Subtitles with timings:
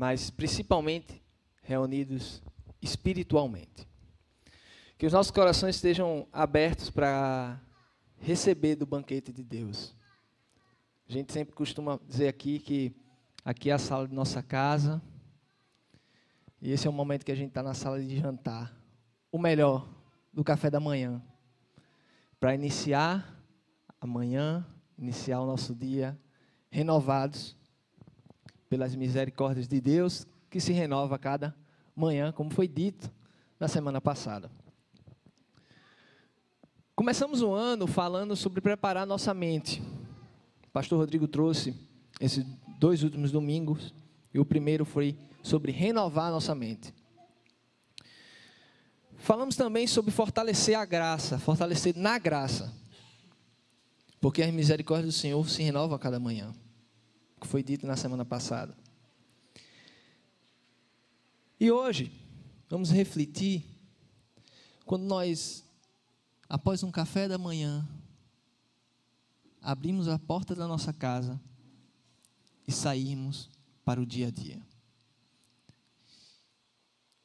[0.00, 1.22] mas principalmente
[1.62, 2.42] reunidos
[2.80, 3.86] espiritualmente.
[4.96, 7.60] Que os nossos corações estejam abertos para
[8.16, 9.94] receber do banquete de Deus.
[11.06, 12.96] A gente sempre costuma dizer aqui que
[13.44, 15.02] aqui é a sala de nossa casa,
[16.62, 18.74] e esse é o momento que a gente está na sala de jantar.
[19.30, 19.86] O melhor
[20.32, 21.22] do café da manhã.
[22.38, 23.38] Para iniciar
[24.00, 26.18] amanhã, iniciar o nosso dia
[26.70, 27.59] renovados
[28.70, 31.54] pelas misericórdias de Deus, que se renova a cada
[31.94, 33.10] manhã, como foi dito
[33.58, 34.48] na semana passada.
[36.94, 39.82] Começamos o ano falando sobre preparar nossa mente.
[40.68, 41.74] O pastor Rodrigo trouxe
[42.20, 42.46] esses
[42.78, 43.92] dois últimos domingos,
[44.32, 46.94] e o primeiro foi sobre renovar nossa mente.
[49.16, 52.72] Falamos também sobre fortalecer a graça, fortalecer na graça.
[54.20, 56.54] Porque as misericórdias do Senhor se renovam a cada manhã.
[57.40, 58.76] Que foi dito na semana passada.
[61.58, 62.12] E hoje,
[62.68, 63.64] vamos refletir
[64.84, 65.64] quando nós,
[66.48, 67.88] após um café da manhã,
[69.62, 71.40] abrimos a porta da nossa casa
[72.66, 73.48] e sairmos
[73.84, 74.60] para o dia a dia.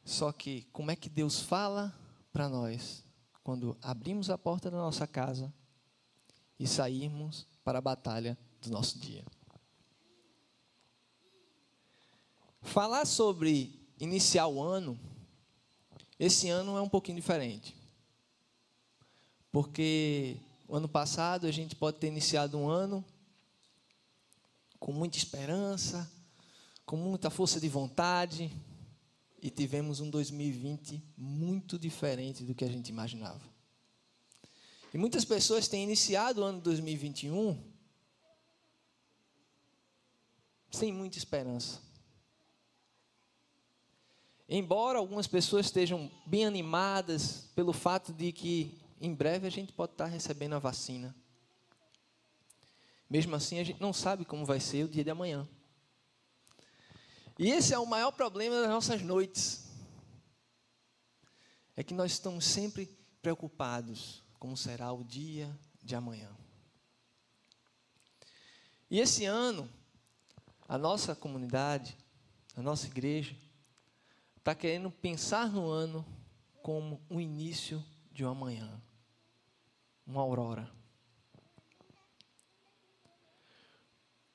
[0.03, 1.97] Só que como é que Deus fala
[2.31, 3.03] para nós
[3.43, 5.53] quando abrimos a porta da nossa casa
[6.59, 9.25] e sairmos para a batalha do nosso dia?
[12.65, 14.99] Falar sobre iniciar o ano,
[16.19, 17.75] esse ano é um pouquinho diferente.
[19.51, 20.37] Porque
[20.67, 23.05] o ano passado a gente pode ter iniciado um ano
[24.79, 26.11] com muita esperança,
[26.85, 28.51] com muita força de vontade,
[29.41, 33.41] e tivemos um 2020 muito diferente do que a gente imaginava.
[34.91, 37.63] E muitas pessoas têm iniciado o ano 2021
[40.71, 41.85] sem muita esperança.
[44.47, 49.94] Embora algumas pessoas estejam bem animadas pelo fato de que em breve a gente pode
[49.94, 51.16] estar recebendo a vacina.
[53.09, 55.47] Mesmo assim, a gente não sabe como vai ser o dia de amanhã.
[57.38, 59.66] E esse é o maior problema das nossas noites.
[61.75, 62.88] É que nós estamos sempre
[63.22, 65.53] preocupados como será o dia
[65.84, 66.29] de amanhã.
[68.89, 69.69] E esse ano,
[70.67, 71.97] a nossa comunidade,
[72.55, 73.35] a nossa igreja,
[74.45, 76.06] está querendo pensar no ano
[76.61, 78.79] como o início de uma manhã,
[80.06, 80.72] uma aurora.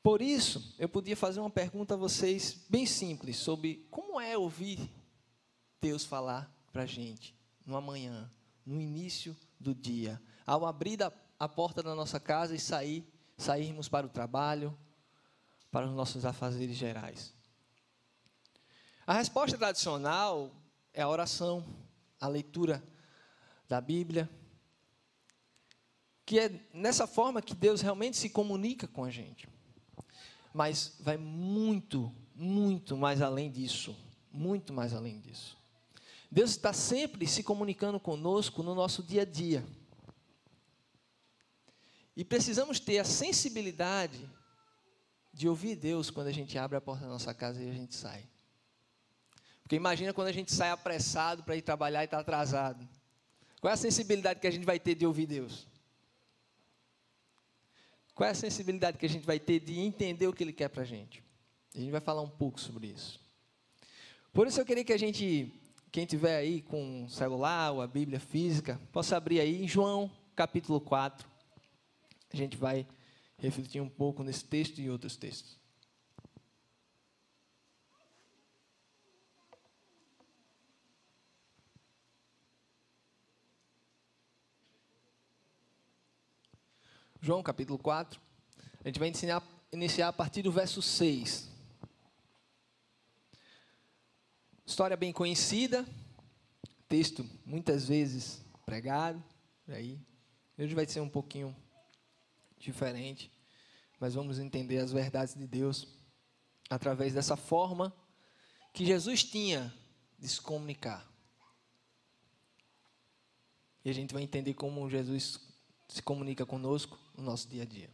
[0.03, 4.81] Por isso, eu podia fazer uma pergunta a vocês bem simples sobre como é ouvir
[5.81, 7.32] Deus falar para a gente
[7.65, 8.28] no amanhã,
[8.66, 10.99] no início do dia, ao abrir
[11.38, 14.76] a porta da nossa casa e sair, sairmos para o trabalho,
[15.70, 17.32] para os nossos afazeres gerais.
[19.10, 20.53] A resposta tradicional
[20.94, 21.66] é a oração,
[22.21, 22.81] a leitura
[23.69, 24.31] da Bíblia,
[26.25, 29.49] que é nessa forma que Deus realmente se comunica com a gente
[30.53, 33.96] mas vai muito, muito mais além disso.
[34.32, 35.58] Muito mais além disso.
[36.31, 39.67] Deus está sempre se comunicando conosco no nosso dia a dia.
[42.17, 44.31] E precisamos ter a sensibilidade
[45.32, 47.94] de ouvir Deus quando a gente abre a porta da nossa casa e a gente
[47.94, 48.29] sai.
[49.70, 52.88] Porque imagina quando a gente sai apressado para ir trabalhar e está atrasado.
[53.61, 55.64] Qual é a sensibilidade que a gente vai ter de ouvir Deus?
[58.12, 60.70] Qual é a sensibilidade que a gente vai ter de entender o que Ele quer
[60.70, 61.22] para a gente?
[61.72, 63.20] A gente vai falar um pouco sobre isso.
[64.32, 65.55] Por isso eu queria que a gente,
[65.93, 70.11] quem tiver aí com o celular ou a Bíblia física, possa abrir aí em João
[70.34, 71.28] capítulo 4.
[72.32, 72.84] A gente vai
[73.38, 75.59] refletir um pouco nesse texto e outros textos.
[87.22, 88.19] João capítulo 4.
[88.82, 91.50] A gente vai ensinar, iniciar a partir do verso 6.
[94.64, 95.87] História bem conhecida,
[96.88, 99.22] texto muitas vezes pregado,
[99.69, 100.00] aí.
[100.56, 101.55] Hoje vai ser um pouquinho
[102.58, 103.31] diferente,
[103.99, 105.87] mas vamos entender as verdades de Deus
[106.70, 107.94] através dessa forma
[108.72, 109.75] que Jesus tinha
[110.19, 111.06] de se comunicar.
[113.84, 115.50] E a gente vai entender como Jesus
[115.90, 117.90] se comunica conosco no nosso dia a dia.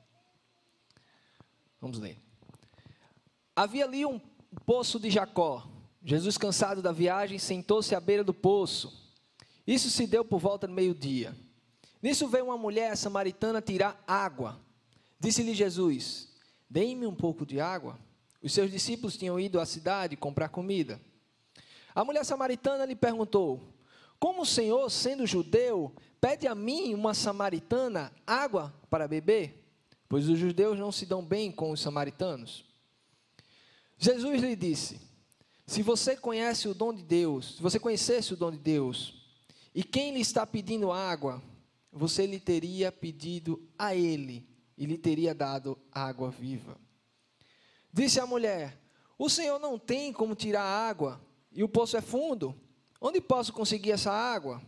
[1.81, 2.19] Vamos ler.
[3.55, 4.21] Havia ali um
[4.67, 5.67] poço de Jacó.
[6.05, 9.11] Jesus, cansado da viagem, sentou-se à beira do poço.
[9.67, 11.35] Isso se deu por volta do meio-dia.
[12.03, 14.61] Nisso veio uma mulher samaritana tirar água.
[15.19, 16.29] Disse-lhe Jesus:
[16.69, 17.99] Dê-me um pouco de água.
[18.43, 21.01] Os seus discípulos tinham ido à cidade comprar comida.
[21.95, 23.75] A mulher samaritana lhe perguntou:
[24.21, 29.65] Como o Senhor, sendo judeu, pede a mim, uma samaritana, água para beber?
[30.09, 32.65] Pois os judeus não se dão bem com os samaritanos.
[33.99, 35.01] Jesus lhe disse:
[35.67, 39.15] Se você conhece o dom de Deus, se você conhecesse o dom de Deus,
[39.75, 41.43] e quem lhe está pedindo água,
[41.93, 44.47] você lhe teria pedido a ele
[44.77, 46.79] e lhe teria dado água viva.
[47.93, 48.79] Disse a mulher:
[49.19, 51.21] O Senhor não tem como tirar água,
[51.51, 52.55] e o poço é fundo.
[53.01, 54.63] Onde posso conseguir essa água?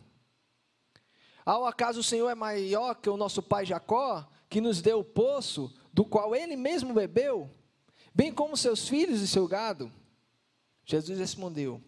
[1.49, 5.05] Ao acaso o Senhor é maior que o nosso pai Jacó, que nos deu o
[5.05, 7.51] poço, do qual ele mesmo bebeu,
[8.15, 9.91] bem como seus filhos e seu gado?
[10.85, 11.83] Jesus respondeu: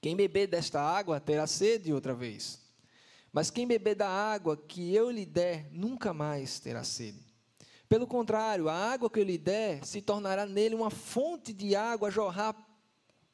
[0.00, 2.58] Quem beber desta água terá sede outra vez.
[3.30, 7.20] Mas quem beber da água que eu lhe der, nunca mais terá sede.
[7.86, 12.08] Pelo contrário, a água que eu lhe der se tornará nele uma fonte de água
[12.08, 12.56] a jorrar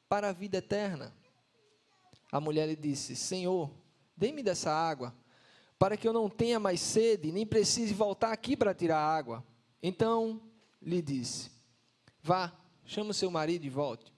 [0.09, 1.15] para a vida eterna.
[2.29, 3.71] A mulher lhe disse: Senhor,
[4.21, 5.15] dê-me dessa água,
[5.79, 9.43] para que eu não tenha mais sede, nem precise voltar aqui para tirar água.
[9.81, 10.39] Então
[10.79, 11.49] lhe disse:
[12.21, 12.53] Vá,
[12.85, 14.13] chama o seu marido e volte.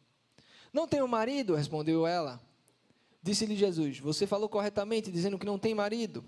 [0.74, 2.42] Não tenho marido, respondeu ela.
[3.22, 6.26] Disse-lhe Jesus: Você falou corretamente, dizendo que não tem marido.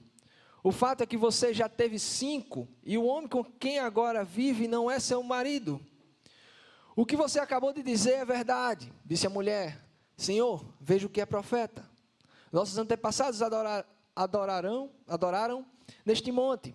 [0.63, 4.69] O fato é que você já teve cinco, e o homem com quem agora vive
[4.69, 5.81] não é seu marido.
[6.95, 9.83] O que você acabou de dizer é verdade, disse a mulher.
[10.15, 11.93] Senhor, veja o que é profeta.
[12.55, 13.85] Nossos antepassados adorar,
[14.15, 15.65] adorarão, adoraram
[16.05, 16.73] neste monte.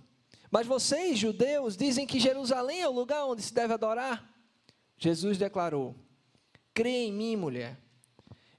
[0.50, 4.31] Mas vocês, judeus, dizem que Jerusalém é o lugar onde se deve adorar.
[4.99, 5.94] Jesus declarou:
[6.75, 7.79] Crê em mim, mulher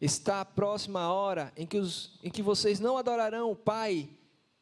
[0.02, 4.10] está próxima a hora em que, os, em que vocês não adorarão o Pai,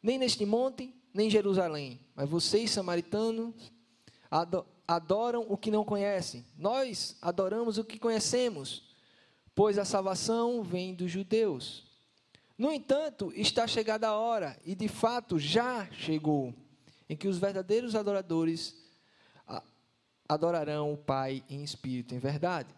[0.04, 1.98] nem neste monte, nem em Jerusalém.
[2.14, 3.72] Mas vocês, samaritanos,
[4.86, 6.46] adoram o que não conhecem.
[6.58, 8.84] Nós adoramos o que conhecemos,
[9.56, 11.88] pois a salvação vem dos judeus.
[12.60, 16.54] No entanto, está chegada a hora, e de fato já chegou,
[17.10, 18.76] em que os verdadeiros adoradores
[20.28, 22.76] adorarão o Pai em espírito e em verdade.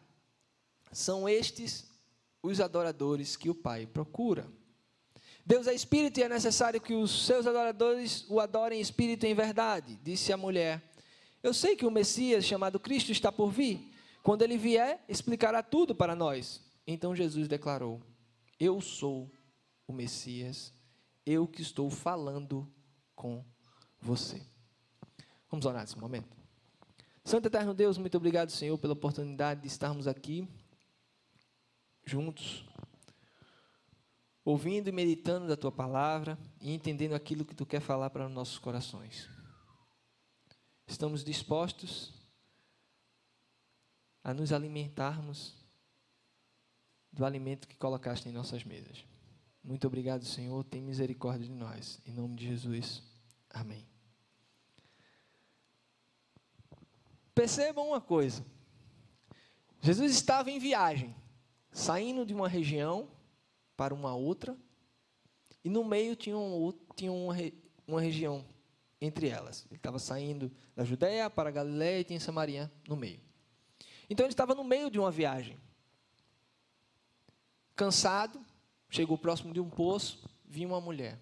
[0.92, 1.89] São estes
[2.44, 4.48] os adoradores que o Pai procura.
[5.44, 9.30] Deus é espírito e é necessário que os seus adoradores o adorem em espírito e
[9.30, 10.80] em verdade, disse a mulher.
[11.42, 13.92] Eu sei que o Messias, chamado Cristo, está por vir.
[14.22, 16.61] Quando ele vier, explicará tudo para nós.
[16.85, 18.00] Então Jesus declarou:
[18.59, 19.28] Eu sou
[19.92, 20.74] o Messias,
[21.26, 22.71] eu que estou falando
[23.16, 23.45] com
[24.00, 24.42] você.
[25.50, 26.36] Vamos orar nesse momento.
[27.24, 30.48] Santo Eterno Deus, muito obrigado, Senhor, pela oportunidade de estarmos aqui
[32.04, 32.66] juntos,
[34.44, 38.33] ouvindo e meditando da tua palavra e entendendo aquilo que tu quer falar para os
[38.33, 39.30] nossos corações.
[40.88, 42.14] Estamos dispostos
[44.24, 45.56] a nos alimentarmos
[47.12, 49.10] do alimento que colocaste em nossas mesas.
[49.63, 50.63] Muito obrigado, Senhor.
[50.63, 52.01] Tem misericórdia de nós.
[52.06, 53.03] Em nome de Jesus.
[53.49, 53.87] Amém.
[57.33, 58.45] Percebam uma coisa.
[59.81, 61.15] Jesus estava em viagem
[61.71, 63.09] saindo de uma região
[63.77, 64.57] para uma outra,
[65.63, 67.33] e no meio tinha, um, tinha uma,
[67.87, 68.45] uma região
[68.99, 69.65] entre elas.
[69.69, 73.21] Ele estava saindo da Judéia para a Galiléia e tinha Samaria no meio.
[74.09, 75.57] Então ele estava no meio de uma viagem.
[77.75, 78.44] Cansado,
[78.92, 81.18] chegou próximo de um poço, viu uma mulher.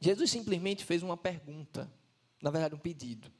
[0.00, 1.90] Jesus simplesmente fez uma pergunta,
[2.42, 3.32] na verdade, um pedido.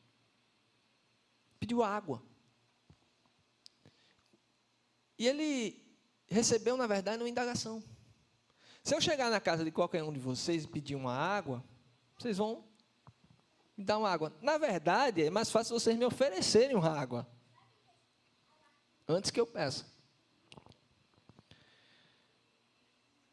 [1.59, 2.23] Pediu água.
[5.19, 5.85] E ele
[6.29, 7.83] recebeu, na verdade, uma indagação.
[8.83, 11.65] Se eu chegar na casa de qualquer um de vocês e pedir uma água,
[12.17, 12.65] vocês vão
[13.77, 14.33] me dar uma água.
[14.41, 17.27] Na verdade, é mais fácil vocês me oferecerem uma água.
[19.09, 19.96] Antes que eu peça.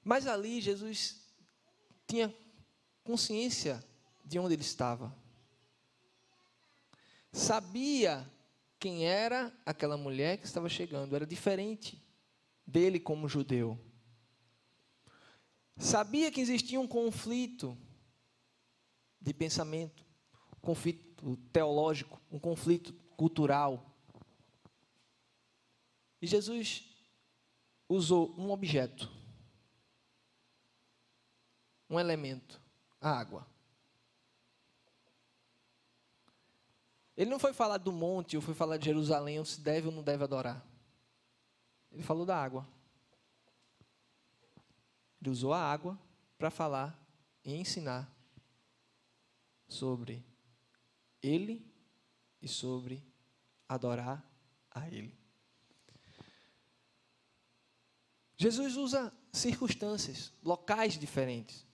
[0.03, 1.21] Mas ali Jesus
[2.07, 2.33] tinha
[3.03, 3.83] consciência
[4.25, 5.15] de onde ele estava.
[7.31, 8.29] Sabia
[8.79, 12.01] quem era aquela mulher que estava chegando, era diferente
[12.67, 13.79] dele como judeu.
[15.77, 17.77] Sabia que existia um conflito
[19.19, 20.05] de pensamento,
[20.57, 23.89] um conflito teológico, um conflito cultural.
[26.21, 26.83] E Jesus
[27.87, 29.09] usou um objeto,
[31.93, 32.59] um elemento,
[32.99, 33.47] a água.
[37.15, 39.93] Ele não foi falar do monte, ou foi falar de Jerusalém, ou se deve ou
[39.93, 40.65] não deve adorar.
[41.91, 42.67] Ele falou da água.
[45.21, 45.97] Ele usou a água
[46.37, 46.99] para falar
[47.45, 48.11] e ensinar
[49.67, 50.25] sobre
[51.21, 51.65] ele
[52.41, 53.05] e sobre
[53.69, 54.23] adorar
[54.71, 55.15] a ele.
[58.35, 61.65] Jesus usa circunstâncias, locais diferentes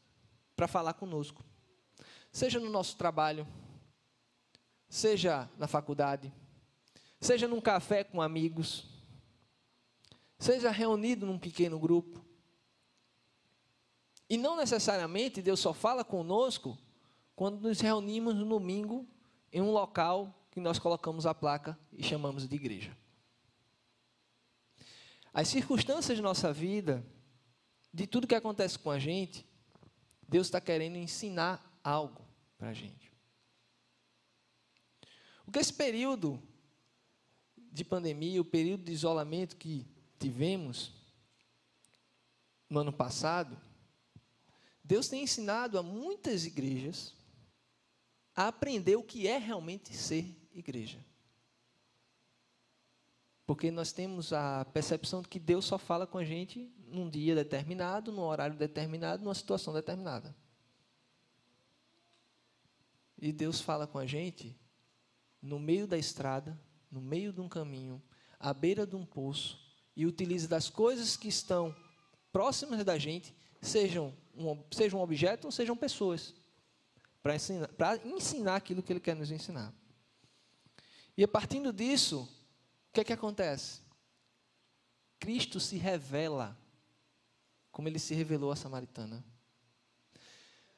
[0.59, 1.41] para falar conosco.
[2.33, 3.47] Seja no nosso trabalho,
[4.89, 6.33] seja na faculdade,
[7.17, 8.85] seja num café com amigos,
[10.37, 12.21] seja reunido num pequeno grupo.
[14.29, 16.77] E não necessariamente Deus só fala conosco
[17.37, 19.07] quando nos reunimos no domingo
[19.53, 22.97] em um local que nós colocamos a placa e chamamos de igreja.
[25.33, 27.01] As circunstâncias de nossa vida,
[27.93, 29.47] de tudo que acontece com a gente,
[30.29, 32.23] Deus está querendo ensinar algo
[32.57, 33.11] para a gente.
[35.45, 36.39] O que esse período
[37.57, 39.87] de pandemia, o período de isolamento que
[40.19, 40.93] tivemos
[42.69, 43.59] no ano passado,
[44.83, 47.15] Deus tem ensinado a muitas igrejas
[48.35, 51.03] a aprender o que é realmente ser igreja.
[53.49, 57.33] Porque nós temos a percepção de que Deus só fala com a gente num dia
[57.33, 60.35] determinado, num horário determinado, numa situação determinada.
[63.17, 64.55] E Deus fala com a gente
[65.41, 66.55] no meio da estrada,
[66.91, 67.99] no meio de um caminho,
[68.39, 69.59] à beira de um poço,
[69.95, 71.75] e utiliza das coisas que estão
[72.31, 76.35] próximas da gente, sejam um, sejam um objeto ou sejam pessoas,
[77.23, 77.69] para ensinar,
[78.05, 79.73] ensinar aquilo que Ele quer nos ensinar.
[81.17, 82.29] E a partir disso,
[82.99, 83.79] que é que acontece?
[85.19, 86.57] Cristo se revela
[87.71, 89.23] como ele se revelou à samaritana.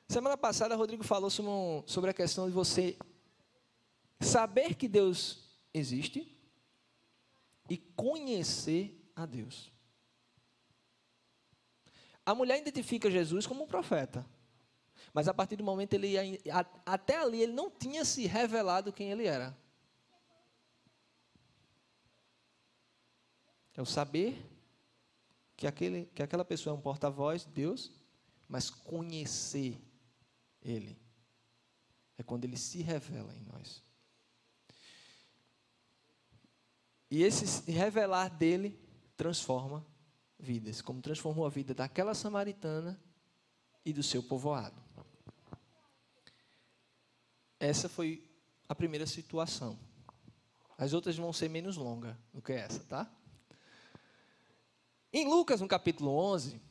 [0.08, 2.96] Semana passada, Rodrigo falou sobre, a questão de você
[4.20, 6.38] saber que Deus existe
[7.68, 9.72] e conhecer a Deus.
[12.24, 14.24] A mulher identifica Jesus como um profeta.
[15.12, 16.16] Mas a partir do momento ele
[16.86, 19.58] até ali ele não tinha se revelado quem ele era.
[23.75, 24.44] É o saber
[25.56, 27.92] que, aquele, que aquela pessoa é um porta-voz de Deus,
[28.48, 29.80] mas conhecer
[30.62, 31.00] Ele.
[32.18, 33.84] É quando Ele se revela em nós.
[37.10, 38.80] E esse revelar dele
[39.18, 39.86] transforma
[40.40, 43.00] vidas, como transformou a vida daquela samaritana
[43.86, 44.82] e do seu povoado.
[47.60, 48.28] Essa foi
[48.68, 49.78] a primeira situação.
[50.78, 53.12] As outras vão ser menos longas do que essa, tá?
[55.13, 56.62] Em Lucas, no capítulo 11,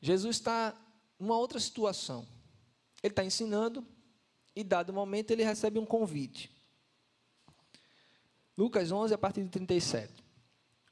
[0.00, 0.74] Jesus está
[1.18, 2.26] numa outra situação.
[3.02, 3.86] Ele está ensinando
[4.56, 6.50] e, dado momento, ele recebe um convite.
[8.56, 10.24] Lucas 11, a partir de 37.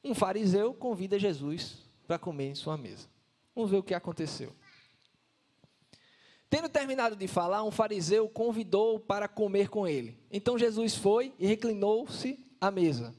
[0.04, 3.08] Um fariseu convida Jesus para comer em sua mesa.
[3.54, 4.54] Vamos ver o que aconteceu.
[6.50, 10.18] Tendo terminado de falar, um fariseu convidou para comer com ele.
[10.30, 13.14] Então Jesus foi e reclinou-se à mesa.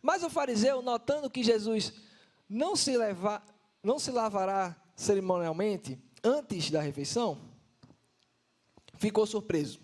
[0.00, 1.92] Mas o fariseu, notando que Jesus
[2.52, 3.42] não se, levar,
[3.82, 7.40] não se lavará cerimonialmente antes da refeição?
[8.98, 9.80] Ficou surpreso.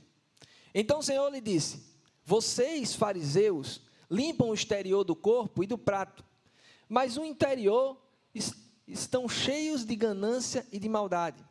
[0.75, 1.83] Então o Senhor lhe disse:
[2.23, 6.23] Vocês, fariseus, limpam o exterior do corpo e do prato,
[6.87, 7.99] mas o interior
[8.87, 11.43] estão cheios de ganância e de maldade.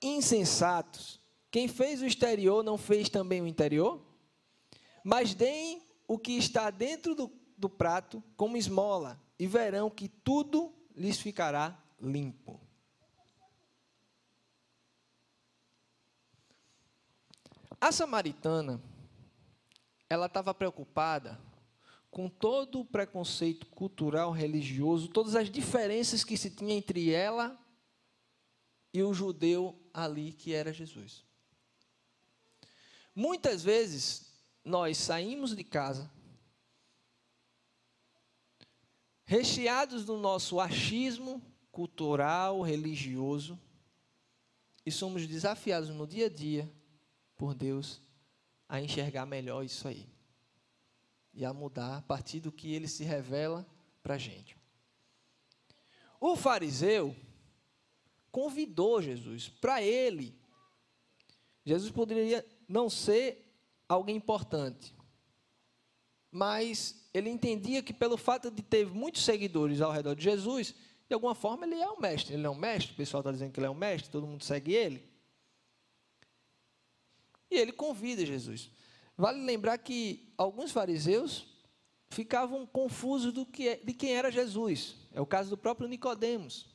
[0.00, 1.20] Insensatos,
[1.50, 4.02] quem fez o exterior não fez também o interior?
[5.04, 10.74] Mas deem o que está dentro do, do prato como esmola e verão que tudo
[10.94, 12.60] lhes ficará limpo.
[17.80, 18.80] A samaritana,
[20.08, 21.38] ela estava preocupada
[22.10, 27.58] com todo o preconceito cultural, religioso, todas as diferenças que se tinha entre ela
[28.92, 31.24] e o judeu ali que era Jesus.
[33.14, 34.32] Muitas vezes
[34.64, 36.10] nós saímos de casa
[39.26, 41.42] recheados do nosso achismo
[41.72, 43.60] cultural, religioso,
[44.84, 46.72] e somos desafiados no dia a dia
[47.36, 48.00] por Deus
[48.68, 50.08] a enxergar melhor isso aí
[51.34, 53.66] e a mudar a partir do que ele se revela
[54.02, 54.56] para a gente.
[56.20, 57.14] O fariseu
[58.30, 60.38] convidou Jesus para ele.
[61.64, 63.52] Jesus poderia não ser
[63.88, 64.94] alguém importante,
[66.30, 70.74] mas ele entendia que pelo fato de ter muitos seguidores ao redor de Jesus,
[71.08, 72.34] de alguma forma ele é um mestre.
[72.34, 74.44] Ele é um mestre, o pessoal está dizendo que ele é um mestre, todo mundo
[74.44, 75.02] segue ele.
[77.50, 78.70] E ele convida Jesus.
[79.16, 81.46] Vale lembrar que alguns fariseus
[82.10, 84.96] ficavam confusos do que é, de quem era Jesus.
[85.12, 86.68] É o caso do próprio Nicodemos,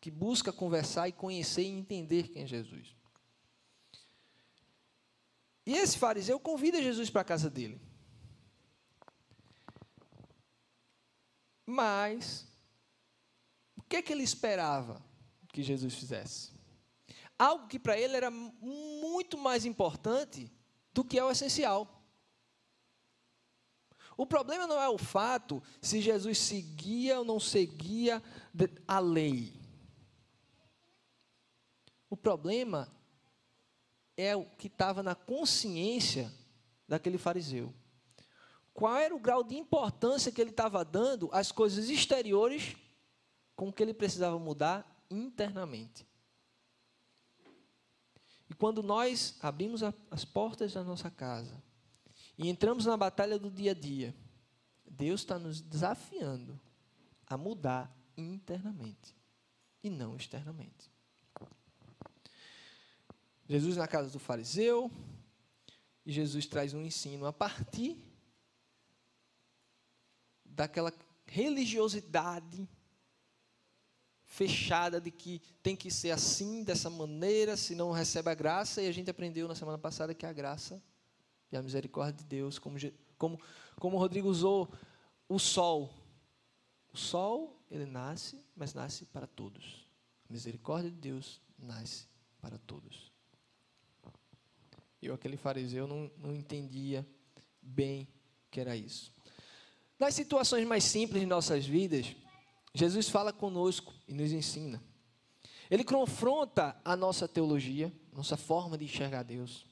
[0.00, 2.96] que busca conversar e conhecer e entender quem é Jesus.
[5.64, 7.80] E esse fariseu convida Jesus para a casa dele.
[11.66, 12.46] Mas,
[13.76, 15.02] o que, que ele esperava
[15.48, 16.52] que Jesus fizesse?
[17.38, 20.50] Algo que para ele era muito mais importante
[20.92, 22.02] do que é o essencial.
[24.16, 28.22] O problema não é o fato se Jesus seguia ou não seguia
[28.86, 29.52] a lei.
[32.08, 32.88] O problema
[34.16, 36.32] é o que estava na consciência
[36.86, 37.74] daquele fariseu.
[38.74, 42.76] Qual era o grau de importância que ele estava dando às coisas exteriores
[43.54, 46.04] com que ele precisava mudar internamente?
[48.50, 51.62] E quando nós abrimos a, as portas da nossa casa
[52.36, 54.14] e entramos na batalha do dia a dia,
[54.84, 56.60] Deus está nos desafiando
[57.28, 59.16] a mudar internamente
[59.84, 60.90] e não externamente.
[63.48, 64.90] Jesus na casa do fariseu,
[66.04, 68.13] e Jesus traz um ensino a partir
[70.54, 70.92] daquela
[71.26, 72.68] religiosidade
[74.24, 78.88] fechada de que tem que ser assim, dessa maneira, se não recebe a graça, e
[78.88, 80.82] a gente aprendeu na semana passada que a graça
[81.52, 82.76] e a misericórdia de Deus, como,
[83.16, 83.40] como,
[83.76, 84.68] como o Rodrigo usou
[85.28, 85.94] o sol.
[86.92, 89.86] O sol, ele nasce, mas nasce para todos.
[90.28, 92.08] A misericórdia de Deus nasce
[92.40, 93.12] para todos.
[95.00, 97.06] Eu, aquele fariseu, não, não entendia
[97.62, 98.08] bem
[98.50, 99.13] que era isso.
[99.98, 102.14] Nas situações mais simples de nossas vidas,
[102.74, 104.82] Jesus fala conosco e nos ensina.
[105.70, 109.64] Ele confronta a nossa teologia, nossa forma de enxergar Deus.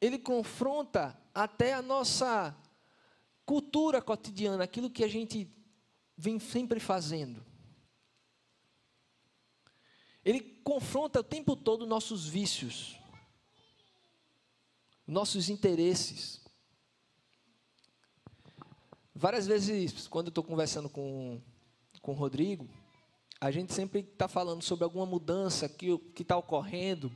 [0.00, 2.54] Ele confronta até a nossa
[3.46, 5.50] cultura cotidiana, aquilo que a gente
[6.16, 7.44] vem sempre fazendo.
[10.24, 12.98] Ele confronta o tempo todo nossos vícios,
[15.06, 16.43] nossos interesses.
[19.24, 21.40] Várias vezes, quando eu estou conversando com,
[22.02, 22.68] com o Rodrigo,
[23.40, 27.10] a gente sempre está falando sobre alguma mudança que está ocorrendo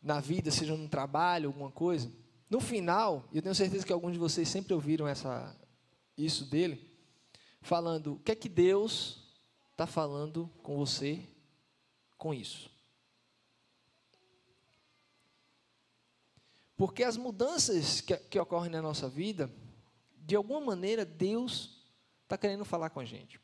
[0.00, 2.08] na vida, seja no trabalho, alguma coisa.
[2.48, 5.56] No final, eu tenho certeza que alguns de vocês sempre ouviram essa,
[6.16, 6.88] isso dele,
[7.60, 9.34] falando o que é que Deus
[9.72, 11.20] está falando com você
[12.16, 12.70] com isso.
[16.76, 19.52] Porque as mudanças que, que ocorrem na nossa vida,
[20.28, 21.82] de alguma maneira, Deus
[22.24, 23.40] está querendo falar com a gente.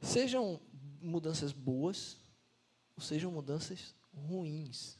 [0.00, 0.60] Sejam
[1.00, 2.18] mudanças boas,
[2.96, 4.98] ou sejam mudanças ruins.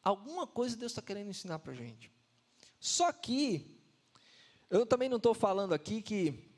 [0.00, 2.08] Alguma coisa Deus está querendo ensinar para a gente.
[2.78, 3.76] Só que,
[4.70, 6.48] eu também não estou falando aqui que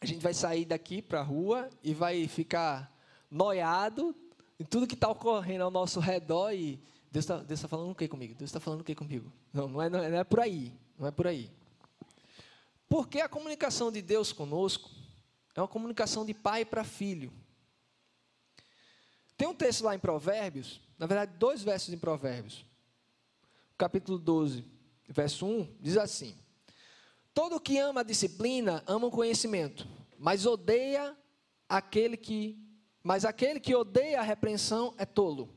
[0.00, 2.98] a gente vai sair daqui para a rua e vai ficar
[3.30, 4.16] noiado
[4.58, 8.08] em tudo que está ocorrendo ao nosso redor e Deus está tá falando o que
[8.08, 8.34] comigo?
[8.34, 9.30] Deus está falando o que comigo?
[9.52, 10.72] Não, não é, não é, não é por aí.
[10.98, 11.52] Não é por aí.
[12.88, 14.90] Porque a comunicação de Deus conosco
[15.54, 17.32] é uma comunicação de pai para filho.
[19.36, 22.64] Tem um texto lá em Provérbios, na verdade, dois versos em Provérbios.
[23.76, 24.64] Capítulo 12,
[25.08, 26.36] verso 1, diz assim:
[27.32, 29.86] Todo que ama a disciplina ama o conhecimento,
[30.18, 31.16] mas odeia
[31.68, 32.60] aquele que
[33.02, 35.50] mas aquele que odeia a repreensão é tolo.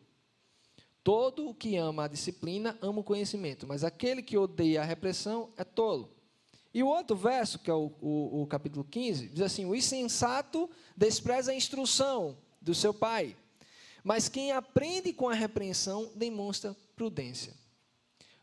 [1.01, 5.53] Todo o que ama a disciplina ama o conhecimento, mas aquele que odeia a repressão
[5.55, 6.16] é tolo.
[6.77, 10.69] E o outro verso, que é o, o, o capítulo 15, diz assim: O insensato
[10.95, 13.35] despreza a instrução do seu pai,
[14.03, 17.51] mas quem aprende com a repreensão demonstra prudência.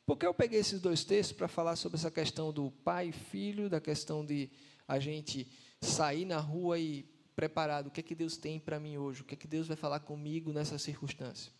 [0.04, 3.12] Por que eu peguei esses dois textos para falar sobre essa questão do pai e
[3.12, 4.50] filho, da questão de
[4.88, 5.46] a gente
[5.80, 9.24] sair na rua e preparado, o que é que Deus tem para mim hoje, o
[9.24, 11.52] que é que Deus vai falar comigo nessa circunstância?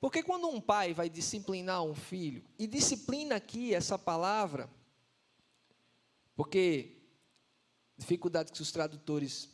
[0.00, 4.70] Porque quando um pai vai disciplinar um filho, e disciplina aqui essa palavra,
[6.38, 6.96] porque
[7.96, 9.48] dificuldade que os tradutores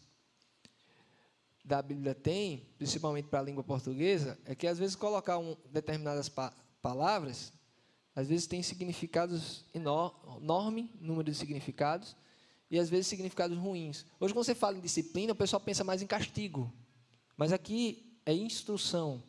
[1.64, 6.28] da Bíblia têm, principalmente para a língua portuguesa, é que às vezes colocar um, determinadas
[6.28, 7.54] pa palavras,
[8.14, 12.14] às vezes tem significados enorme, número de significados,
[12.70, 14.04] e às vezes significados ruins.
[14.20, 16.70] Hoje, quando você fala em disciplina, o pessoal pensa mais em castigo,
[17.34, 19.22] mas aqui é instrução.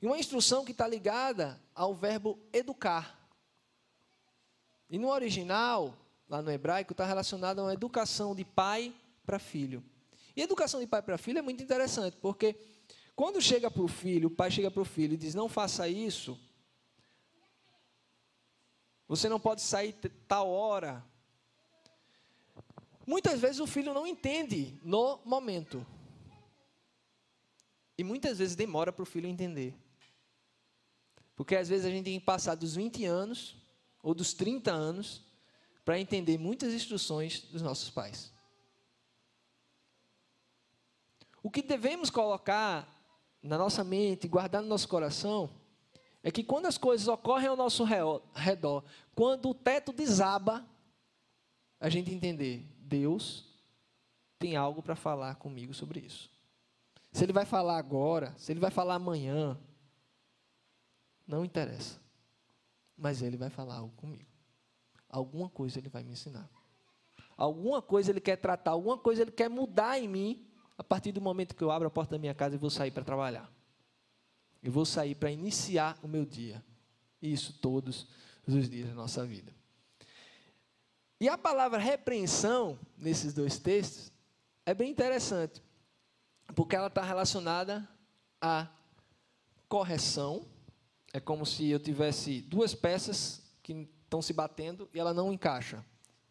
[0.00, 3.18] E uma instrução que está ligada ao verbo educar.
[4.88, 9.82] E no original, lá no hebraico, está relacionado a uma educação de pai para filho.
[10.36, 12.56] E educação de pai para filho é muito interessante, porque
[13.14, 15.88] quando chega para o filho, o pai chega para o filho e diz: Não faça
[15.88, 16.38] isso,
[19.06, 19.92] você não pode sair
[20.26, 21.04] tal hora.
[23.06, 25.86] Muitas vezes o filho não entende no momento.
[27.96, 29.74] E muitas vezes demora para o filho entender.
[31.36, 33.56] Porque às vezes a gente tem que passar dos 20 anos
[34.02, 35.22] ou dos 30 anos
[35.84, 38.32] para entender muitas instruções dos nossos pais.
[41.42, 42.88] O que devemos colocar
[43.42, 45.50] na nossa mente, guardar no nosso coração,
[46.22, 47.84] é que quando as coisas ocorrem ao nosso
[48.34, 48.82] redor,
[49.14, 50.66] quando o teto desaba,
[51.78, 53.44] a gente entender, Deus
[54.38, 56.30] tem algo para falar comigo sobre isso.
[57.12, 59.58] Se ele vai falar agora, se ele vai falar amanhã,
[61.26, 62.00] não interessa.
[62.96, 64.33] Mas ele vai falar algo comigo.
[65.14, 66.50] Alguma coisa ele vai me ensinar.
[67.36, 70.44] Alguma coisa ele quer tratar, alguma coisa ele quer mudar em mim
[70.76, 72.90] a partir do momento que eu abro a porta da minha casa e vou sair
[72.90, 73.48] para trabalhar.
[74.60, 76.64] Eu vou sair para iniciar o meu dia.
[77.22, 78.08] Isso todos
[78.44, 79.54] os dias da nossa vida.
[81.20, 84.10] E a palavra repreensão, nesses dois textos,
[84.66, 85.62] é bem interessante,
[86.56, 87.88] porque ela está relacionada
[88.40, 88.68] à
[89.68, 90.44] correção.
[91.12, 95.84] É como se eu tivesse duas peças que estão se batendo e ela não encaixa.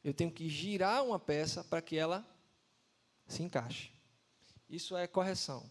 [0.04, 2.26] Eu tenho que girar uma peça para que ela
[3.28, 3.92] se encaixe.
[4.70, 5.70] Isso é correção.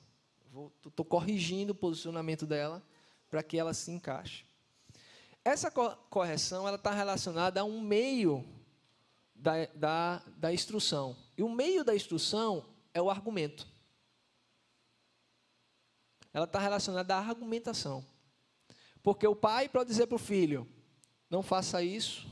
[0.87, 2.83] Estou corrigindo o posicionamento dela
[3.31, 4.45] para que ela se encaixe.
[5.43, 8.47] Essa correção ela está relacionada a um meio
[9.35, 11.17] da, da, da instrução.
[11.37, 13.67] E o meio da instrução é o argumento.
[16.33, 18.05] Ela está relacionada à argumentação.
[19.03, 20.69] Porque o pai pode dizer para o filho:
[21.33, 22.29] não faça isso,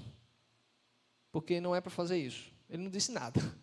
[1.33, 2.53] porque não é para fazer isso.
[2.69, 3.41] Ele não disse nada.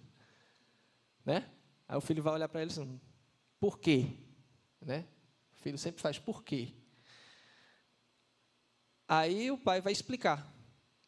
[1.24, 1.46] Né?
[1.90, 3.02] Aí o filho vai olhar para ele e diz,
[3.60, 4.14] por quê?
[4.80, 5.06] Né?
[5.58, 6.74] O filho sempre faz por quê?
[9.06, 10.50] Aí o pai vai explicar.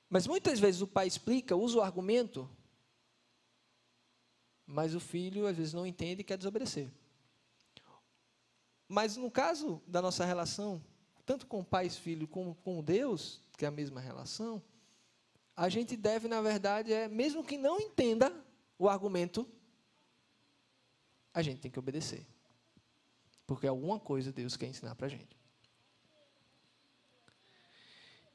[0.09, 2.49] Mas muitas vezes o pai explica, usa o argumento,
[4.65, 6.91] mas o filho às vezes não entende e quer desobedecer.
[8.89, 10.83] Mas no caso da nossa relação,
[11.25, 14.63] tanto com pais e filho como com Deus, que é a mesma relação,
[15.53, 18.33] a gente deve, na verdade, é, mesmo que não entenda
[18.77, 19.45] o argumento,
[21.33, 22.25] a gente tem que obedecer.
[23.45, 25.37] Porque alguma coisa Deus quer ensinar para a gente.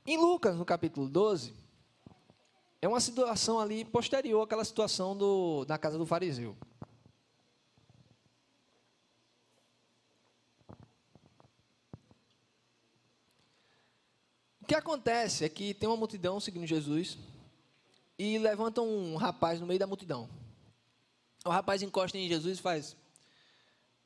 [0.05, 1.55] Em Lucas, no capítulo 12,
[2.83, 6.55] é uma situação ali posterior àquela situação do, da casa do fariseu.
[14.65, 17.19] O que acontece é que tem uma multidão seguindo Jesus
[18.19, 20.27] e levantam um rapaz no meio da multidão.
[21.45, 22.97] O rapaz encosta em Jesus e faz: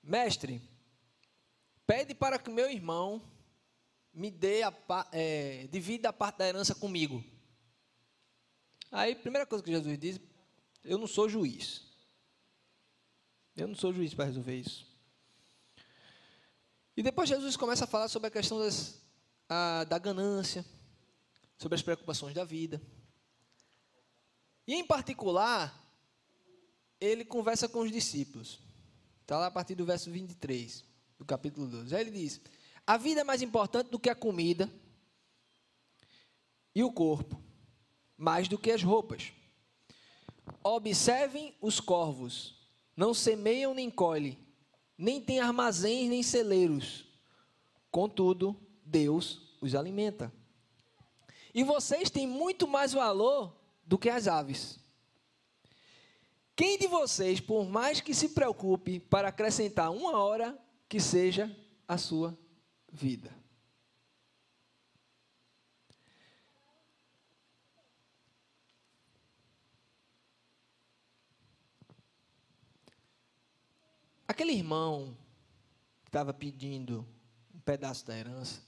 [0.03, 0.61] Mestre,
[1.87, 3.23] pede para que meu irmão
[4.12, 4.75] me dê a,
[5.12, 7.23] é, divida a parte da herança comigo.
[8.90, 10.21] Aí, primeira coisa que Jesus diz,
[10.83, 11.85] eu não sou juiz.
[13.57, 14.85] Eu não sou juiz para resolver isso.
[16.97, 19.01] E depois Jesus começa a falar sobre a questão das,
[19.88, 20.64] da ganância,
[21.58, 22.80] sobre as preocupações da vida.
[24.66, 25.74] E em particular,
[27.00, 28.61] ele conversa com os discípulos.
[29.22, 30.84] Está lá a partir do verso 23,
[31.18, 31.94] do capítulo 12.
[31.94, 32.40] Aí ele diz:
[32.87, 34.70] A vida é mais importante do que a comida
[36.74, 37.48] e o corpo
[38.18, 39.32] mais do que as roupas.
[40.62, 42.56] Observem os corvos,
[42.96, 44.37] não semeiam nem colhem,
[44.96, 47.04] nem têm armazéns nem celeiros.
[47.90, 50.33] Contudo, Deus os alimenta.
[51.55, 54.79] E vocês têm muito mais valor do que as aves.
[56.55, 61.55] Quem de vocês, por mais que se preocupe para acrescentar uma hora, que seja
[61.87, 62.37] a sua
[62.90, 63.33] vida?
[74.27, 75.16] Aquele irmão
[76.05, 77.07] que estava pedindo
[77.55, 78.67] um pedaço da herança,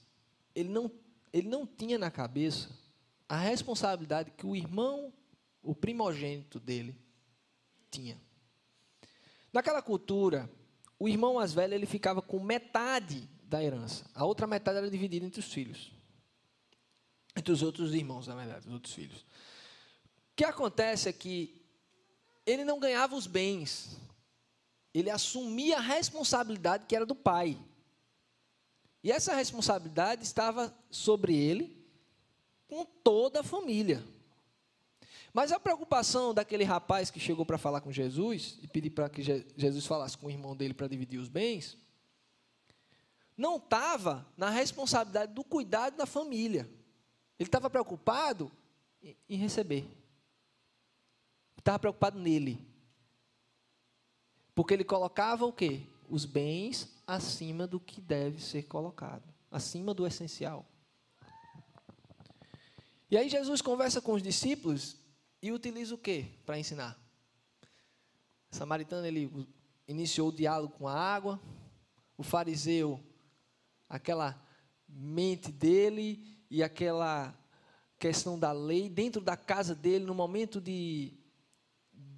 [0.55, 0.91] ele não,
[1.31, 2.69] ele não tinha na cabeça
[3.27, 5.13] a responsabilidade que o irmão,
[5.61, 6.95] o primogênito dele,
[7.89, 8.19] tinha.
[9.53, 10.49] Naquela cultura,
[10.99, 14.09] o irmão mais velho ele ficava com metade da herança.
[14.13, 15.91] A outra metade era dividida entre os filhos.
[17.35, 19.21] Entre os outros irmãos, na verdade, os outros filhos.
[19.21, 21.61] O que acontece é que
[22.45, 24.01] ele não ganhava os bens
[24.93, 27.57] ele assumia a responsabilidade que era do pai.
[29.03, 31.75] E essa responsabilidade estava sobre ele
[32.67, 34.03] com toda a família.
[35.33, 39.23] Mas a preocupação daquele rapaz que chegou para falar com Jesus e pedir para que
[39.23, 41.77] Jesus falasse com o irmão dele para dividir os bens,
[43.37, 46.69] não estava na responsabilidade do cuidado da família.
[47.39, 48.51] Ele estava preocupado
[49.27, 49.87] em receber.
[51.57, 52.63] Estava preocupado nele.
[54.53, 55.81] Porque ele colocava o quê?
[56.09, 60.65] Os bens acima do que deve ser colocado, acima do essencial.
[63.09, 64.95] E aí Jesus conversa com os discípulos
[65.41, 66.97] e utiliza o quê para ensinar?
[68.49, 69.45] O samaritano ele
[69.85, 71.37] iniciou o diálogo com a água,
[72.17, 72.97] o fariseu,
[73.89, 74.41] aquela
[74.87, 77.37] mente dele e aquela
[77.99, 81.13] questão da lei dentro da casa dele, no momento de,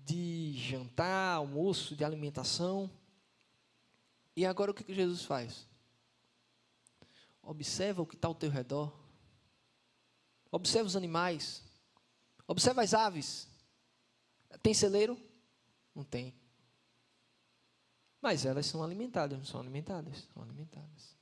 [0.05, 2.91] de jantar, almoço, de alimentação.
[4.35, 5.67] E agora o que, Jesus faz?
[7.41, 8.91] Observa o que está ao teu redor.
[10.51, 11.63] Observa os animais.
[12.47, 13.47] Observa as aves.
[14.61, 15.19] Tem celeiro?
[15.93, 16.33] Não tem.
[18.21, 20.27] Mas elas são alimentadas, não são alimentadas?
[20.33, 21.17] São alimentadas.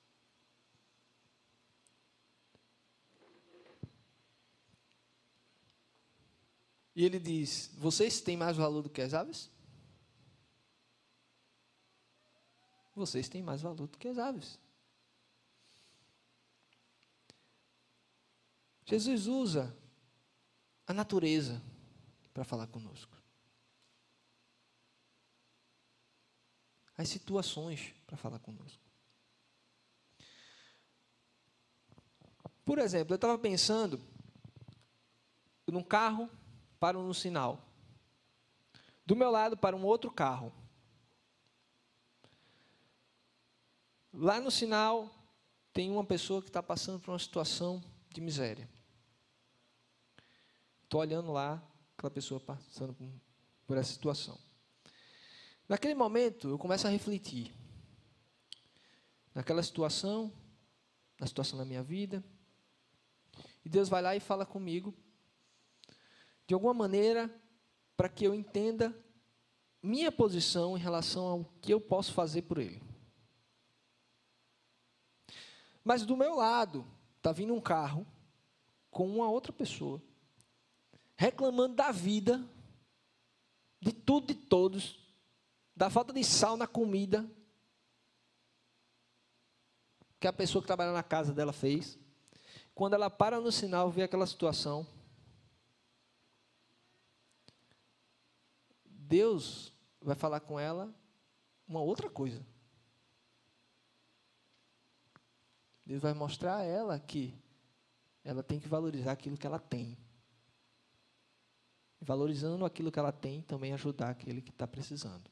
[6.95, 9.49] E ele diz: Vocês têm mais valor do que as aves?
[13.01, 14.59] Vocês têm mais valor do que as aves.
[18.85, 19.75] Jesus usa
[20.85, 21.59] a natureza
[22.31, 23.17] para falar conosco.
[26.95, 28.79] As situações para falar conosco.
[32.63, 33.99] Por exemplo, eu estava pensando
[35.65, 36.29] num carro
[36.79, 37.67] para um sinal.
[39.03, 40.53] Do meu lado para um outro carro.
[44.13, 45.09] Lá no sinal
[45.71, 48.69] tem uma pessoa que está passando por uma situação de miséria.
[50.83, 51.63] Estou olhando lá
[51.97, 52.93] aquela pessoa passando
[53.65, 54.37] por, essa situação.
[55.67, 57.53] Naquele momento, eu começo a refletir.
[59.33, 60.33] Naquela situação,
[61.17, 62.21] na situação da minha vida.
[63.63, 64.93] E Deus vai lá e fala comigo,
[66.45, 67.33] de alguma maneira,
[67.95, 68.93] para que eu entenda
[69.81, 72.90] minha posição em relação ao que eu posso fazer por Ele.
[75.83, 76.85] Mas do meu lado,
[77.17, 78.05] está vindo um carro
[78.89, 80.01] com uma outra pessoa
[81.21, 82.43] reclamando da vida,
[83.79, 84.99] de tudo e de todos,
[85.75, 87.29] da falta de sal na comida
[90.19, 91.99] que a pessoa que trabalha na casa dela fez.
[92.73, 94.87] Quando ela para no sinal, vê aquela situação.
[98.83, 100.91] Deus vai falar com ela
[101.67, 102.43] uma outra coisa.
[105.91, 107.33] Deus vai mostrar a ela que
[108.23, 109.97] ela tem que valorizar aquilo que ela tem
[112.01, 115.29] valorizando aquilo que ela tem, também ajudar aquele que está precisando.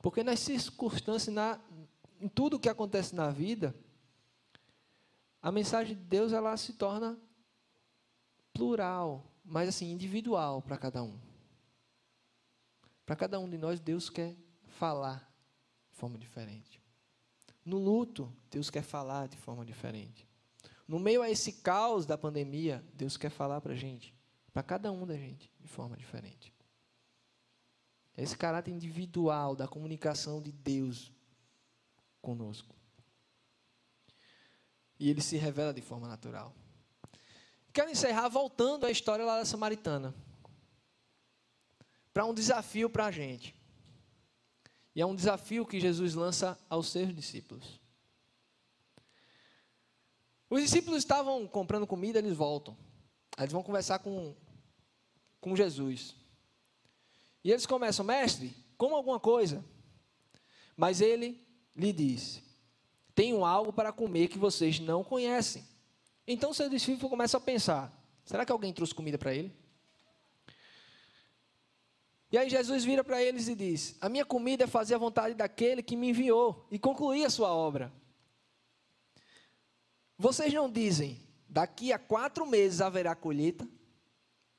[0.00, 1.60] Porque nas circunstâncias, na,
[2.20, 3.74] em tudo que acontece na vida,
[5.40, 7.18] a mensagem de Deus ela se torna
[8.52, 11.18] plural, mas assim, individual para cada um.
[13.04, 14.34] Para cada um de nós, Deus quer
[14.78, 15.30] falar
[15.90, 16.81] de forma diferente.
[17.64, 20.28] No luto, Deus quer falar de forma diferente.
[20.86, 24.14] No meio a esse caos da pandemia, Deus quer falar para a gente
[24.52, 26.52] para cada um da gente, de forma diferente.
[28.16, 31.10] Esse caráter individual da comunicação de Deus
[32.20, 32.76] conosco.
[35.00, 36.54] E ele se revela de forma natural.
[37.72, 40.14] Quero encerrar voltando à história lá da Samaritana.
[42.12, 43.56] Para um desafio para a gente.
[44.94, 47.80] E é um desafio que Jesus lança aos seus discípulos.
[50.50, 52.76] Os discípulos estavam comprando comida, eles voltam.
[53.38, 54.36] Eles vão conversar com,
[55.40, 56.14] com Jesus.
[57.42, 59.64] E eles começam, mestre, como alguma coisa.
[60.76, 61.40] Mas ele
[61.74, 62.42] lhe disse:
[63.14, 65.64] Tenho algo para comer que vocês não conhecem.
[66.26, 67.92] Então seus discípulos começam a pensar:
[68.24, 69.61] será que alguém trouxe comida para ele?
[72.32, 75.34] E aí Jesus vira para eles e diz: A minha comida é fazer a vontade
[75.34, 77.92] daquele que me enviou e concluir a sua obra.
[80.16, 83.68] Vocês não dizem, daqui a quatro meses haverá colheita?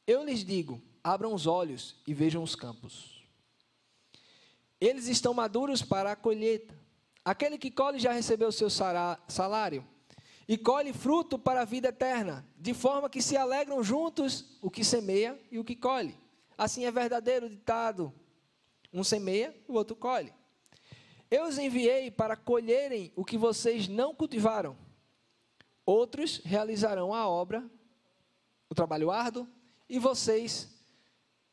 [0.05, 3.25] Eu lhes digo: abram os olhos e vejam os campos.
[4.79, 6.77] Eles estão maduros para a colheita.
[7.25, 9.83] Aquele que colhe já recebeu o seu salário
[10.47, 14.83] e colhe fruto para a vida eterna, de forma que se alegram juntos o que
[14.83, 16.22] semeia e o que colhe.
[16.57, 18.13] Assim é verdadeiro ditado:
[18.91, 20.33] um semeia, o outro colhe.
[21.29, 24.77] Eu os enviei para colherem o que vocês não cultivaram.
[25.85, 27.67] Outros realizarão a obra,
[28.69, 29.47] o trabalho árduo,
[29.89, 30.69] e vocês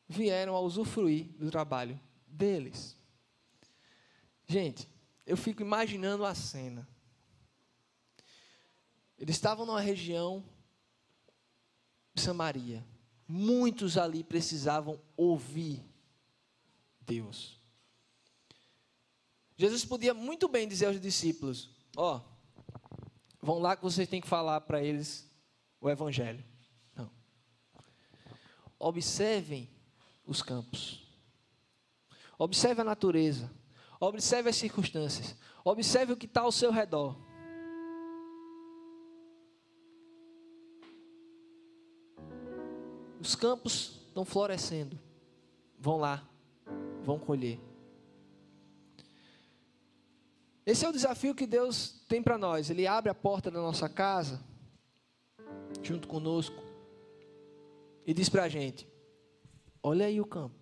[0.07, 2.95] vieram a usufruir do trabalho deles.
[4.45, 4.87] Gente,
[5.25, 6.87] eu fico imaginando a cena.
[9.17, 10.43] Eles estavam numa região
[12.13, 12.85] de Samaria.
[13.33, 15.81] Muitos ali precisavam ouvir
[16.99, 17.57] Deus.
[19.55, 22.21] Jesus podia muito bem dizer aos discípulos: Ó, oh,
[23.41, 25.25] vão lá que vocês têm que falar para eles
[25.79, 26.43] o Evangelho.
[28.77, 29.69] Observem
[30.25, 31.01] os campos.
[32.37, 33.49] Observe a natureza.
[33.97, 35.37] Observe as circunstâncias.
[35.63, 37.17] Observe o que está ao seu redor.
[43.21, 44.99] Os campos estão florescendo.
[45.77, 46.27] Vão lá,
[47.03, 47.59] vão colher.
[50.65, 52.69] Esse é o desafio que Deus tem para nós.
[52.69, 54.43] Ele abre a porta da nossa casa,
[55.83, 56.63] junto conosco,
[58.05, 58.87] e diz para a gente:
[59.83, 60.55] Olha aí o campo.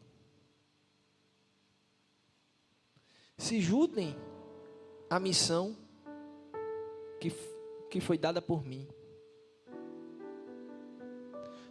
[3.38, 4.17] Se juntem
[5.10, 5.78] à missão
[7.22, 7.32] que,
[7.89, 8.86] que foi dada por mim.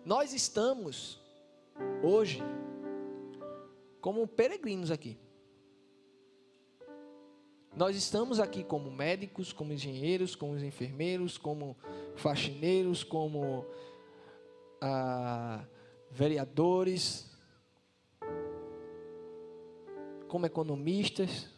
[0.08, 1.20] Nós estamos,
[2.02, 2.42] hoje,
[4.00, 5.18] como peregrinos aqui.
[7.76, 11.76] Nós estamos aqui como médicos, como engenheiros, como enfermeiros, como
[12.16, 13.66] faxineiros, como
[14.80, 15.66] ah,
[16.10, 17.30] vereadores,
[20.26, 21.50] como economistas,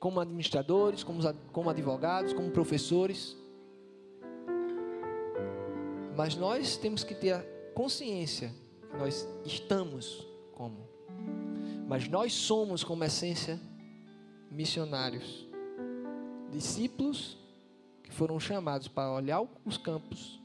[0.00, 1.20] como administradores, como,
[1.52, 3.36] como advogados, como professores.
[6.16, 8.54] Mas nós temos que ter consciência
[8.90, 10.88] que nós estamos como.
[11.86, 13.60] Mas nós somos, como essência,
[14.50, 15.46] missionários,
[16.50, 17.36] discípulos
[18.02, 20.40] que foram chamados para olhar os campos,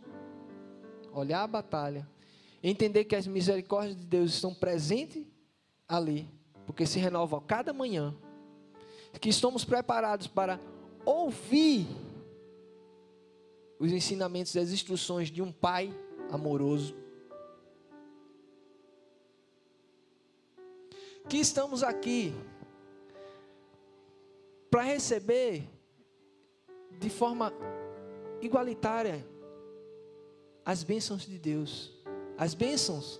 [1.13, 2.05] olhar a batalha,
[2.61, 5.25] entender que as misericórdias de Deus estão presentes
[5.87, 6.27] ali,
[6.65, 8.13] porque se renovam a cada manhã,
[9.21, 10.59] que estamos preparados para
[11.05, 11.87] ouvir
[13.79, 15.93] os ensinamentos e as instruções de um pai
[16.29, 16.99] amoroso.
[21.31, 22.35] Que estamos aqui
[24.69, 25.63] para receber
[26.99, 27.53] de forma
[28.41, 29.25] igualitária
[30.65, 31.97] as bênçãos de Deus.
[32.37, 33.17] As bênçãos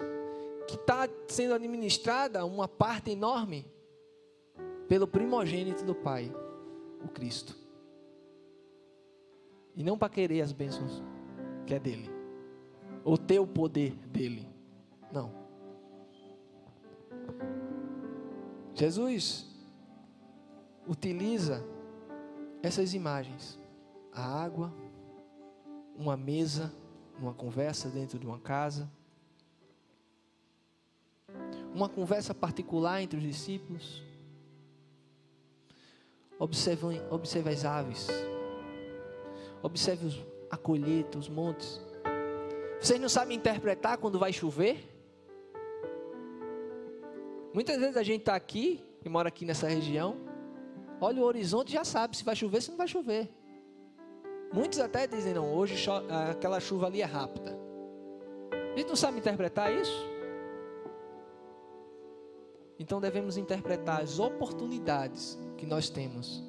[0.67, 3.65] que está sendo administrada uma parte enorme
[4.89, 6.30] pelo primogênito do Pai,
[7.02, 7.56] o Cristo.
[9.74, 11.02] E não para querer as bênçãos
[11.65, 12.10] que é dele,
[13.06, 14.45] ou ter o poder dele.
[15.13, 15.32] Não.
[18.73, 19.45] Jesus
[20.88, 21.63] utiliza
[22.63, 23.60] essas imagens:
[24.12, 24.73] a água,
[25.95, 26.73] uma mesa,
[27.19, 28.89] uma conversa dentro de uma casa,
[31.73, 34.03] uma conversa particular entre os discípulos.
[36.39, 38.07] Observe, observe as aves,
[39.62, 41.79] observe os, a colheita, os montes.
[42.79, 44.90] Vocês não sabem interpretar quando vai chover?
[47.53, 50.17] Muitas vezes a gente está aqui, e mora aqui nessa região,
[50.99, 53.29] olha o horizonte e já sabe se vai chover, se não vai chover.
[54.53, 55.75] Muitos até dizem, não, hoje
[56.29, 57.57] aquela chuva ali é rápida.
[58.73, 60.09] A gente não sabe interpretar isso?
[62.79, 66.43] Então devemos interpretar as oportunidades que nós temos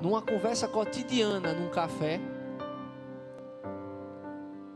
[0.00, 2.20] numa conversa cotidiana, num café,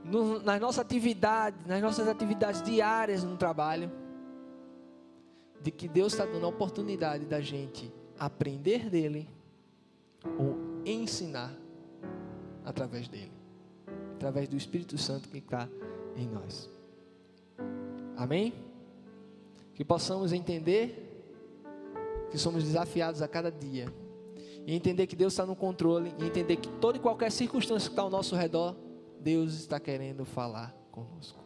[0.04, 3.90] no, nas nossas atividades, nas nossas atividades diárias no trabalho,
[5.66, 9.28] de que Deus está dando a oportunidade da gente aprender dele
[10.38, 10.56] ou
[10.86, 11.52] ensinar
[12.64, 13.32] através dele,
[14.14, 15.68] através do Espírito Santo que está
[16.14, 16.70] em nós.
[18.16, 18.54] Amém?
[19.74, 21.02] Que possamos entender
[22.30, 23.92] que somos desafiados a cada dia
[24.64, 27.92] e entender que Deus está no controle e entender que toda e qualquer circunstância que
[27.92, 28.76] está ao nosso redor,
[29.18, 31.40] Deus está querendo falar conosco.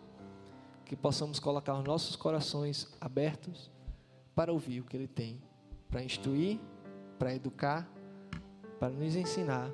[0.85, 3.71] Que possamos colocar os nossos corações abertos
[4.35, 5.41] para ouvir o que Ele tem,
[5.91, 6.61] para instruir,
[7.19, 7.89] para educar,
[8.79, 9.71] para nos ensinar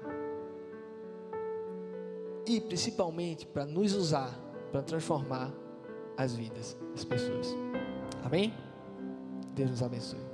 [2.46, 5.52] e principalmente para nos usar para transformar
[6.16, 7.54] as vidas das pessoas.
[8.24, 8.52] Amém?
[9.54, 10.25] Deus nos abençoe.